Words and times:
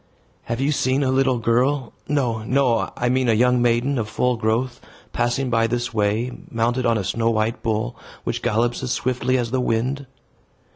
"Have 0.45 0.59
you 0.59 0.71
seen 0.71 1.03
a 1.03 1.11
little 1.11 1.37
girl 1.37 1.93
no, 2.07 2.41
no, 2.41 2.89
I 2.97 3.07
mean 3.07 3.29
a 3.29 3.33
young 3.35 3.61
maiden 3.61 3.99
of 3.99 4.09
full 4.09 4.35
growth 4.35 4.81
passing 5.13 5.51
by 5.51 5.67
this 5.67 5.93
way, 5.93 6.31
mounted 6.49 6.87
on 6.87 6.97
a 6.97 7.03
snow 7.03 7.29
white 7.29 7.61
bull, 7.61 7.95
which 8.23 8.41
gallops 8.41 8.81
as 8.81 8.91
swiftly 8.91 9.37
as 9.37 9.51
the 9.51 9.61
wind?" 9.61 10.07